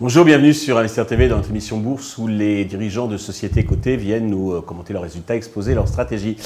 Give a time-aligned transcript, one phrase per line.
[0.00, 3.96] Bonjour, bienvenue sur Investir TV dans notre émission Bourse où les dirigeants de sociétés cotées
[3.96, 6.36] viennent nous euh, commenter leurs résultats, exposer leurs stratégies.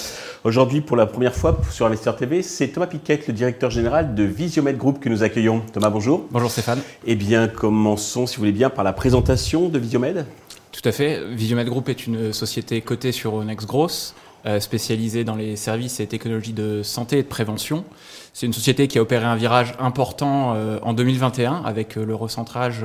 [0.45, 4.25] Aujourd'hui, pour la première fois sur Investir TV, c'est Thomas Piquet, le directeur général de
[4.25, 5.63] Visiomed Group que nous accueillons.
[5.73, 6.27] Thomas, bonjour.
[6.31, 6.81] Bonjour Stéphane.
[7.07, 10.27] Eh bien, commençons, si vous voulez bien, par la présentation de Visiomed.
[10.73, 11.23] Tout à fait.
[11.27, 14.14] Visiomed Group est une société cotée sur Next Growth,
[14.46, 17.84] euh, spécialisée dans les services et technologies de santé et de prévention.
[18.33, 22.14] C'est une société qui a opéré un virage important euh, en 2021 avec euh, le
[22.14, 22.84] recentrage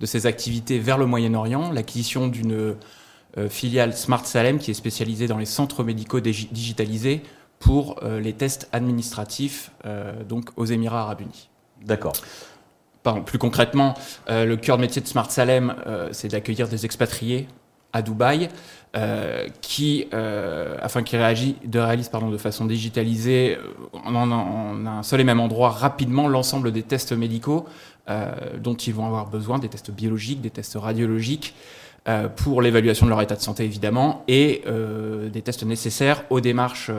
[0.00, 2.74] de ses activités vers le Moyen-Orient, l'acquisition d'une
[3.48, 7.22] filiale Smart Salem qui est spécialisée dans les centres médicaux digitalisés
[7.60, 9.70] pour les tests administratifs
[10.28, 11.48] donc aux Émirats arabes unis.
[11.84, 12.14] D'accord.
[13.24, 13.94] Plus concrètement,
[14.28, 15.74] le cœur de métier de Smart Salem,
[16.12, 17.48] c'est d'accueillir des expatriés
[17.92, 18.48] à Dubaï,
[18.96, 21.54] euh, qui, euh, afin qu'ils réalisent
[22.10, 27.66] de façon digitalisée, euh, en, un seul et même endroit, rapidement l'ensemble des tests médicaux
[28.08, 31.54] euh, dont ils vont avoir besoin, des tests biologiques, des tests radiologiques,
[32.08, 36.40] euh, pour l'évaluation de leur état de santé évidemment, et euh, des tests nécessaires aux
[36.40, 36.90] démarches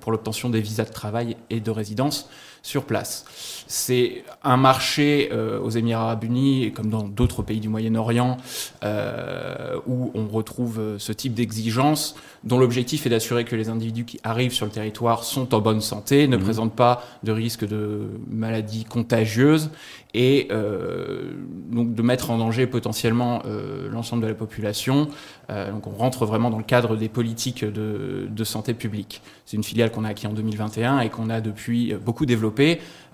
[0.00, 2.28] pour l'obtention des visas de travail et de résidence
[2.62, 3.24] sur place.
[3.66, 8.38] C'est un marché euh, aux Émirats arabes unis, comme dans d'autres pays du Moyen-Orient,
[8.82, 14.04] euh, où on retrouve euh, ce type d'exigence, dont l'objectif est d'assurer que les individus
[14.04, 16.40] qui arrivent sur le territoire sont en bonne santé, ne mmh.
[16.40, 19.70] présentent pas de risque de maladies contagieuses,
[20.14, 21.32] et euh,
[21.70, 23.42] donc de mettre en danger potentiellement
[23.90, 25.08] l'ensemble de la population.
[25.48, 29.20] Donc on rentre vraiment dans le cadre des politiques de, de santé publique.
[29.44, 32.47] C'est une filiale qu'on a acquis en 2021 et qu'on a depuis beaucoup développée,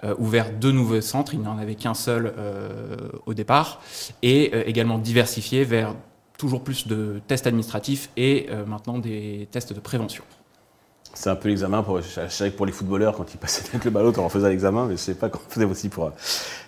[0.04, 2.96] euh, ouvert deux nouveaux centres, il n'y en avait qu'un seul euh,
[3.26, 3.80] au départ,
[4.22, 5.94] et euh, également diversifié vers
[6.36, 10.24] toujours plus de tests administratifs et maintenant des tests de prévention.
[11.14, 12.00] C'est un peu l'examen pour,
[12.56, 14.96] pour les footballeurs quand ils passaient avec le ballon, on faisait l'examen, mais je ne
[14.96, 16.10] sais pas comment on faisait aussi pour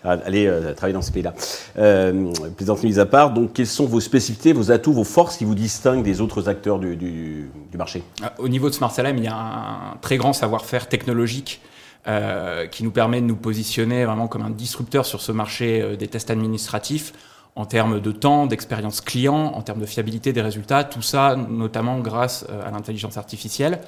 [0.05, 1.35] aller travailler dans ce pays-là.
[1.79, 5.45] Euh, plaisanterie mise à part, donc quelles sont vos spécificités, vos atouts, vos forces qui
[5.45, 8.05] vous distinguent des autres acteurs du, du, du marché?
[8.39, 11.61] Au niveau de Smart Salem, il y a un très grand savoir-faire technologique
[12.09, 15.97] euh, qui nous permet de nous positionner vraiment comme un disrupteur sur ce marché euh,
[15.97, 17.13] des tests administratifs
[17.57, 22.01] en termes de temps, d'expérience client, en termes de fiabilité des résultats, tout ça notamment
[22.01, 23.81] grâce euh, à l'intelligence artificielle.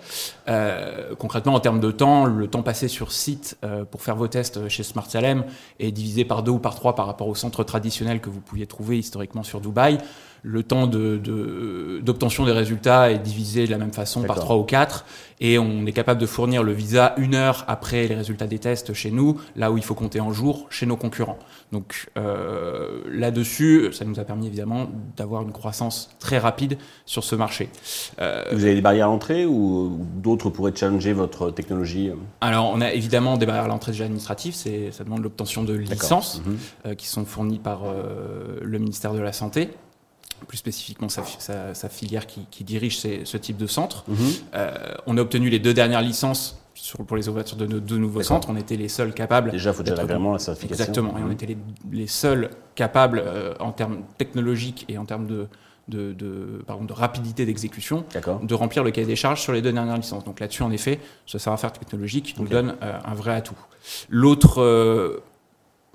[0.48, 3.58] Euh, concrètement, en termes de temps, le temps passé sur site
[3.90, 5.44] pour faire vos tests chez Smart Salem
[5.78, 8.66] est divisé par deux ou par trois par rapport au centre traditionnel que vous pouviez
[8.66, 9.98] trouver historiquement sur Dubaï
[10.42, 14.64] le temps d'obtention de, des résultats est divisé de la même façon par 3 ou
[14.64, 15.04] 4
[15.40, 18.92] et on est capable de fournir le visa une heure après les résultats des tests
[18.92, 21.38] chez nous, là où il faut compter en jours chez nos concurrents.
[21.72, 27.36] Donc euh, là-dessus, ça nous a permis évidemment d'avoir une croissance très rapide sur ce
[27.36, 27.68] marché.
[28.20, 32.10] Euh, Vous avez des barrières à l'entrée ou, d'autres pourraient challenger votre technologie?
[32.40, 36.42] Alors on a évidemment des barrières à l'entrée déjà administratives, ça demande l'obtention de licences
[36.44, 36.58] mhm.
[36.86, 37.82] euh, qui sont fournies par
[38.60, 39.70] le ministère de la Santé
[40.46, 44.04] plus spécifiquement sa, sa, sa filière qui, qui dirige ces, ce type de centre.
[44.08, 44.14] -hmm.
[44.54, 47.98] euh, on a obtenu les deux dernières licences sur, pour les ouvertures de nos deux
[47.98, 48.48] nouveaux centres.
[48.50, 49.50] On était les seuls capables.
[49.50, 50.84] Déjà, il faut déjà l'agrément, la certification.
[50.84, 51.18] Exactement.
[51.18, 51.32] Et on mhm.
[51.32, 51.58] était les,
[51.92, 55.48] les seuls capables, euh, en termes technologiques et en termes de,
[55.88, 58.04] de, de, pardon, de rapidité d'exécution,
[58.42, 60.24] de remplir le cahier des charges sur les deux dernières licences.
[60.24, 62.52] Donc là-dessus, en effet, ce savoir-faire technologique nous okay.
[62.52, 63.58] donne euh, un vrai atout.
[64.08, 65.22] L'autre euh,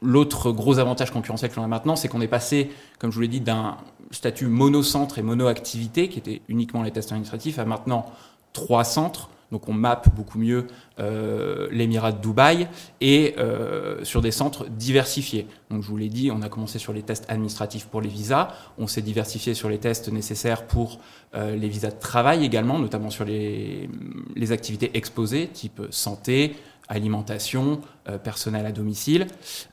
[0.06, 3.22] L'autre gros avantage concurrentiel que l'on a maintenant, c'est qu'on est passé, comme je vous
[3.22, 3.78] l'ai dit, d'un
[4.14, 8.06] statut monocentre et monoactivité, qui était uniquement les tests administratifs, à maintenant
[8.54, 9.30] trois centres.
[9.52, 10.66] Donc on mappe beaucoup mieux
[11.00, 12.68] euh, l'émirat de Dubaï
[13.02, 15.46] et euh, sur des centres diversifiés.
[15.70, 18.48] Donc je vous l'ai dit, on a commencé sur les tests administratifs pour les visas,
[18.80, 21.00] on s'est diversifié sur les tests nécessaires pour
[21.36, 23.92] euh, les visas de travail également, notamment sur les,
[24.36, 26.56] les activités exposées, type santé,
[26.88, 29.28] alimentation, euh, personnel à domicile,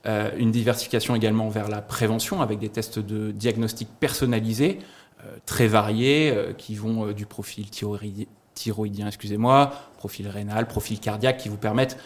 [0.05, 4.79] euh, une diversification également vers la prévention avec des tests de diagnostic personnalisés
[5.23, 11.49] euh, très variés qui vont du profil thyroïdien, thyroïdien excusez-moi, profil rénal, profil cardiaque qui
[11.49, 11.97] vous permettent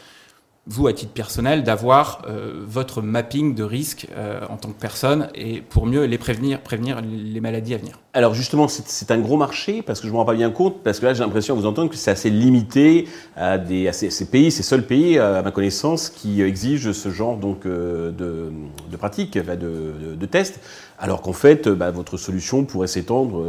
[0.68, 5.30] vous, à titre personnel, d'avoir euh, votre mapping de risque euh, en tant que personne
[5.36, 8.00] et pour mieux les prévenir, prévenir les maladies à venir.
[8.14, 10.82] Alors justement, c'est un gros marché parce que je ne me rends pas bien compte,
[10.84, 13.94] parce que là j'ai l'impression à vous entendre que c'est assez limité à, des, à
[13.94, 18.12] ces, ces, pays, ces seuls pays, à ma connaissance, qui exigent ce genre donc, euh,
[18.12, 18.52] de,
[18.90, 20.60] de pratiques, de, de, de, tests,
[20.98, 23.44] alors qu'en fait, bah, votre solution pourrait s'étendre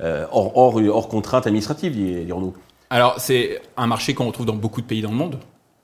[0.00, 2.54] euh, hors, hors, hors contrainte administrative, dirons-nous.
[2.90, 5.38] Alors c'est un marché qu'on retrouve dans beaucoup de pays dans le monde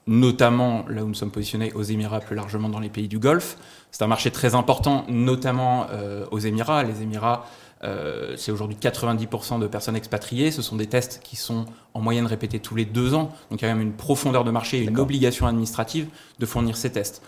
[0.09, 3.57] notamment là où nous sommes positionnés aux Émirats, plus largement dans les pays du Golfe.
[3.93, 6.83] C'est un marché très important, notamment euh, aux Émirats.
[6.83, 7.47] Les Émirats
[7.85, 10.51] Euh, c'est aujourd'hui 90% de personnes expatriées.
[10.51, 11.65] Ce sont des tests qui sont
[11.95, 13.33] en moyenne répétés tous les deux ans.
[13.51, 16.09] Donc il y a même une profondeur de marché et une obligation administrative
[16.39, 17.23] de fournir ces tests.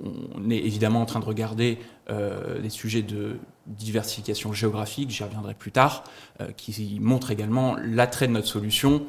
[0.00, 1.78] On est évidemment en train de regarder
[2.10, 6.04] euh, des sujets de diversification géographique, j'y reviendrai plus tard,
[6.56, 9.02] qui montrent également l'attrait de notre solution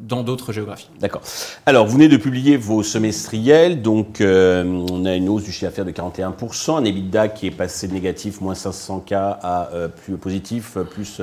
[0.00, 0.88] dans d'autres géographies.
[0.98, 1.22] D'accord.
[1.64, 5.66] Alors, vous venez de publier vos semestriels, donc euh, on a une hausse du chiffre
[5.66, 10.16] d'affaires de 41%, un EBITDA qui est passé de négatif, moins 500K, à euh, plus
[10.16, 11.20] positif, euh, plus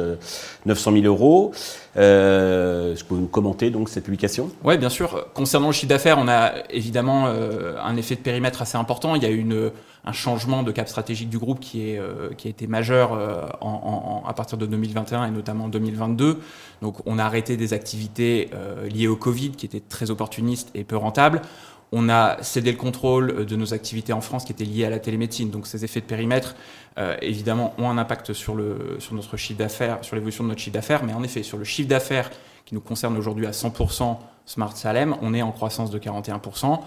[0.66, 1.52] 900 000 euros.
[1.96, 4.50] Est-ce que vous nous commenter donc cette publication?
[4.64, 5.28] Oui, bien sûr.
[5.34, 9.16] Concernant le chiffre d'affaires, on a évidemment un effet de périmètre assez important.
[9.16, 9.72] Il y a une
[10.06, 13.42] un changement de cap stratégique du groupe qui, est, euh, qui a été majeur euh,
[13.62, 16.40] en, à partir de 2021 et notamment en 2022.
[16.82, 20.84] Donc on a arrêté des activités euh, liées au Covid qui étaient très opportunistes et
[20.84, 21.42] peu rentables.
[21.92, 25.00] On a cédé le contrôle de nos activités en France qui étaient liées à la
[25.00, 25.50] télémédecine.
[25.50, 26.56] Donc ces effets de périmètre,
[27.24, 30.76] évidemment, ont un impact sur, le, sur notre chiffre d'affaires, sur l'évolution de notre chiffre
[30.76, 31.04] d'affaires.
[31.04, 32.30] Mais en effet, sur le chiffre d'affaires
[32.66, 36.80] qui nous concerne aujourd'hui à 100% Smart Salem, on est en croissance de 41%.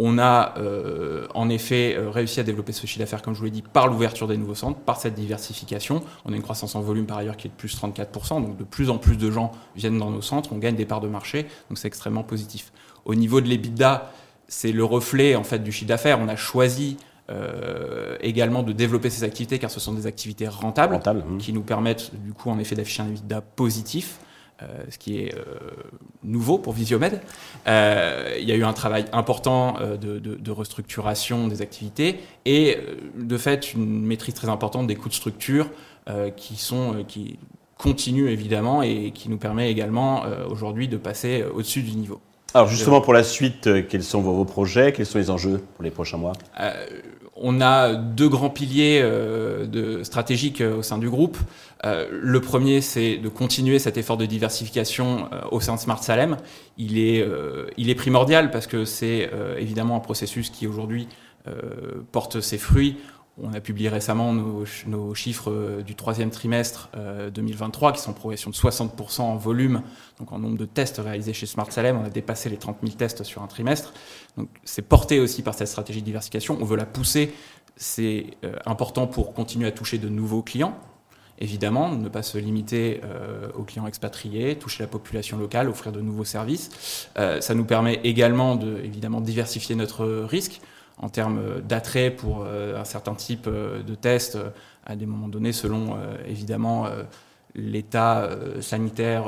[0.00, 3.46] On a euh, en effet euh, réussi à développer ce chiffre d'affaires, comme je vous
[3.46, 6.02] l'ai dit, par l'ouverture des nouveaux centres, par cette diversification.
[6.24, 8.64] On a une croissance en volume par ailleurs qui est de plus 34%, donc de
[8.64, 11.46] plus en plus de gens viennent dans nos centres, on gagne des parts de marché,
[11.68, 12.72] donc c'est extrêmement positif.
[13.06, 14.12] Au niveau de l'EBITDA,
[14.46, 16.20] c'est le reflet en fait du chiffre d'affaires.
[16.20, 16.96] On a choisi
[17.30, 21.38] euh, également de développer ces activités car ce sont des activités rentables, mmh.
[21.38, 24.18] qui nous permettent du coup en effet d'afficher un EBITDA positif.
[24.60, 25.44] Euh, ce qui est euh,
[26.24, 27.20] nouveau pour Visiomed.
[27.68, 32.76] Euh, il y a eu un travail important de, restructuration des activités et
[33.16, 35.70] de fait une maîtrise très importante des coûts de structure
[36.36, 37.38] qui sont qui
[37.76, 42.20] continuent évidemment et qui nous permet également aujourd'hui de passer au-dessus du niveau.
[42.54, 44.92] Alors justement pour la suite, quels sont vos, projets?
[44.92, 46.32] Quels sont les enjeux pour les prochains mois?
[47.40, 51.38] On a deux grands piliers de, stratégiques au sein du groupe.
[51.84, 56.02] Euh, le premier, c'est de continuer cet effort de diversification euh, au sein de Smart
[56.02, 56.36] Salem.
[56.80, 61.08] Euh, il est primordial parce que c'est évidemment un processus qui aujourd'hui
[62.12, 62.98] porte ses fruits.
[63.42, 66.90] On a publié récemment nos, chiffres du troisième trimestre
[67.32, 69.82] 2023 qui sont en progression de 60% en volume,
[70.18, 71.98] donc en nombre de tests réalisés chez Smart Salem.
[71.98, 73.92] On a dépassé les 30 000 tests sur un trimestre.
[74.36, 76.58] Donc c'est porté aussi par cette stratégie de diversification.
[76.60, 77.32] On veut la pousser.
[77.76, 78.26] C'est
[78.66, 80.76] important pour continuer à toucher de nouveaux clients
[81.40, 86.00] évidemment, ne pas se limiter euh, aux clients expatriés, toucher la population locale, offrir de
[86.00, 87.08] nouveaux services.
[87.18, 88.80] Euh, ça nous permet également de
[89.20, 90.60] diversifier notre risque
[90.98, 94.38] en termes d'attrait pour euh, un certain type de tests
[94.86, 95.96] à des moments donnés selon
[96.26, 96.86] évidemment
[97.54, 98.30] l'état
[98.60, 99.24] sanitaire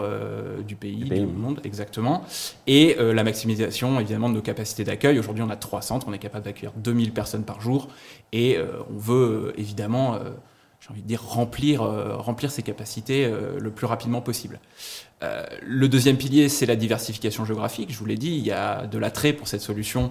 [0.66, 2.24] du pays, du monde, exactement,
[2.66, 5.18] et la maximisation évidemment de nos capacités d'accueil.
[5.18, 7.88] Aujourd'hui, on a trois centres, on est capable d'accueillir 2000 personnes par jour,
[8.32, 8.56] et
[8.88, 10.18] on veut évidemment
[10.80, 14.60] j'ai envie de dire, remplir, euh, remplir ses capacités euh, le plus rapidement possible.
[15.22, 17.92] Euh, le deuxième pilier, c'est la diversification géographique.
[17.92, 20.08] Je vous l'ai dit, il y a de l'attrait pour cette solution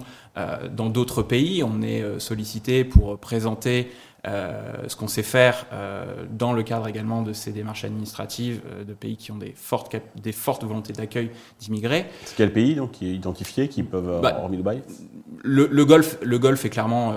[0.72, 1.64] dans d'autres pays.
[1.64, 3.90] On est sollicité pour présenter
[4.26, 8.84] euh, ce qu'on sait faire euh, dans le cadre également de ces démarches administratives euh,
[8.84, 12.04] de pays qui ont des fortes, des fortes volontés d'accueil d'immigrés.
[12.26, 14.82] C'est quel pays donc, qui est identifié, qui peuvent, bah, hormis Dubaï?
[15.42, 17.14] le, le, Golfe, le Golfe est clairement,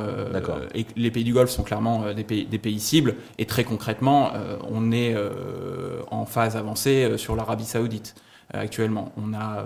[0.74, 4.32] et les pays du Golfe sont clairement des pays, des pays cibles, et très concrètement,
[4.70, 5.14] on est
[6.10, 8.16] en phase avancée sur l'Arabie Saoudite
[8.54, 9.12] actuellement.
[9.18, 9.66] On a,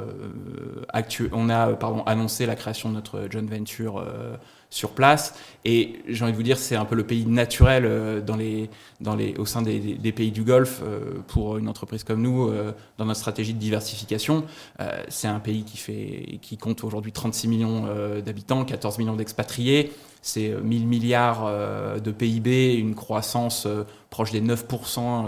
[0.90, 4.04] actu on a pardon, annoncé la création de notre joint venture
[4.70, 5.34] sur place.
[5.66, 8.70] Et j'ai envie de vous dire, c'est un peu le pays naturel euh, dans les,
[9.02, 12.72] dans les, au sein des, pays du Golfe euh, pour une entreprise comme nous euh,
[12.98, 14.46] dans notre stratégie de diversification.
[15.10, 17.88] c'est un pays qui, fait, qui compte aujourd'hui 36 millions
[18.26, 19.92] d'habitants, 14 millions d'expatriés.
[20.22, 21.50] C'est 1000 milliards
[22.00, 23.68] de PIB, une croissance
[24.10, 25.26] proche des 9%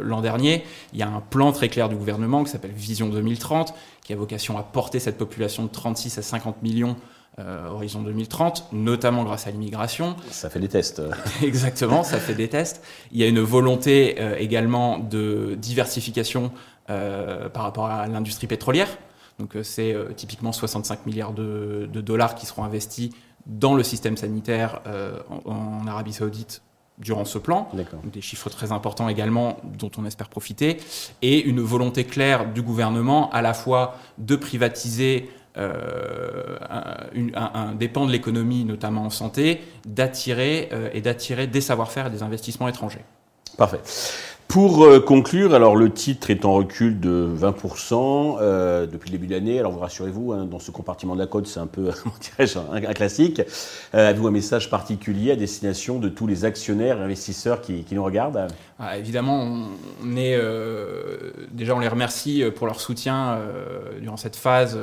[0.00, 0.64] l'an dernier.
[0.92, 4.16] Il y a un plan très clair du gouvernement qui s'appelle Vision 2030, qui a
[4.16, 6.96] vocation à porter cette population de 36 à 50 millions
[7.38, 10.16] euh, horizon 2030, notamment grâce à l'immigration.
[10.28, 11.00] Ça fait des tests.
[11.42, 12.82] Exactement, ça fait des tests.
[13.12, 16.50] Il y a une volonté euh, également de diversification
[16.90, 18.88] euh, par rapport à l'industrie pétrolière.
[19.38, 23.10] Donc c'est typiquement 65 milliards de, dollars qui seront investis
[23.46, 24.80] dans le système sanitaire
[25.44, 26.60] en, Arabie saoudite
[26.98, 27.68] durant ce plan.
[28.02, 30.78] Des chiffres très importants également dont on espère profiter.
[31.22, 36.56] Et une volonté claire du gouvernement à la fois de privatiser euh,
[37.34, 42.22] un, dépend de l'économie, notamment en santé, d'attirer euh, et d'attirer des savoir-faire et des
[42.22, 43.04] investissements étrangers.
[43.56, 43.80] Parfait.
[44.48, 49.26] Pour euh, conclure, alors le titre est en recul de 20% euh, depuis le début
[49.26, 49.58] de l'année.
[49.58, 51.90] Alors vous rassurez-vous, hein, dans ce compartiment de la côte, c'est un peu,
[52.38, 53.42] un, un, classique.
[53.94, 57.94] Euh, Avez-vous un message particulier à destination de tous les actionnaires et investisseurs qui, qui
[57.94, 58.46] nous regardent?
[58.78, 59.66] Ah, Évidemment,
[60.02, 60.40] on, est
[61.50, 63.40] déjà on les remercie pour leur soutien
[64.00, 64.78] durant cette phase.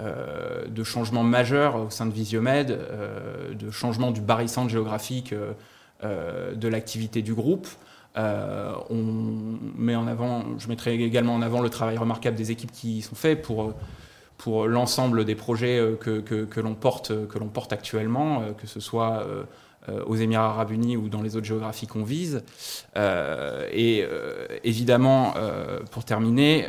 [0.00, 5.32] Euh, de changement majeur au sein de Visiomed, euh, de changement du barycentre géographique
[6.02, 7.68] euh, de l'activité du groupe.
[8.16, 13.02] on met en avant, je mettrai également en avant le travail remarquable des équipes qui
[13.02, 13.72] sont faits pour
[14.36, 19.24] pour l'ensemble des projets que, que, que l'on porte, actuellement, que ce soit
[20.06, 22.42] aux Émirats arabes unis ou dans les autres géographies qu'on vise.
[22.96, 25.34] Euh, et euh, évidemment,
[25.90, 26.66] pour terminer,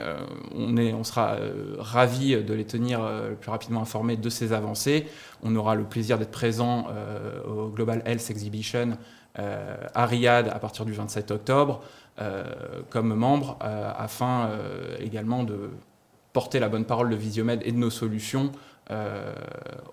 [0.54, 1.38] on sera
[1.80, 5.06] ravis de les tenir le plus rapidement informés de ces avancées.
[5.44, 6.88] On aura le plaisir d'être présent
[7.48, 8.98] au Global Health Exhibition
[9.36, 11.82] à Riyad à partir du 27 octobre
[12.90, 14.50] comme membre afin
[15.00, 15.70] également de
[16.34, 18.52] porter la bonne parole de Visiomed et de nos solutions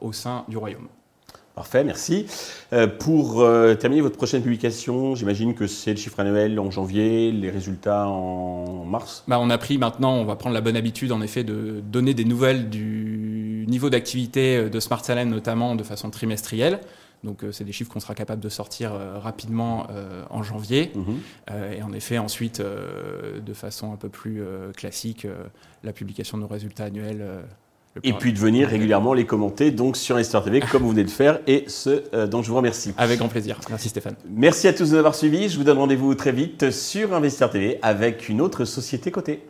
[0.01, 0.89] au sein du royaume.
[1.55, 2.27] Parfait, merci.
[2.73, 7.31] Euh, pour euh, terminer votre prochaine publication, j'imagine que c'est le chiffre annuel en janvier,
[7.31, 9.25] les résultats en mars?
[9.29, 12.15] Bah, On a pris maintenant, on va prendre la bonne habitude en effet de donner
[12.15, 16.81] des nouvelles du niveau d'activité de Smart Salem, notamment de façon trimestrielle.
[17.25, 20.93] Donc euh, c'est des chiffres qu'on sera capable de sortir euh, rapidement euh, en janvier.
[20.95, 21.21] Mhm.
[21.77, 24.43] et en effet, ensuite, de façon un peu plus
[24.77, 25.27] classique,
[25.83, 27.25] la publication de nos résultats annuels
[28.03, 31.11] et puis de venir régulièrement les commenter donc sur Investor TV comme vous venez de
[31.11, 32.95] faire et ce euh, dont je vous remercie.
[32.97, 33.59] Avec grand plaisir.
[33.69, 34.15] Merci Stéphane.
[34.29, 35.49] Merci à tous de nous avoir suivis.
[35.49, 39.43] Je vous donne rendez-vous très vite sur Investor TV avec une autre société cotée.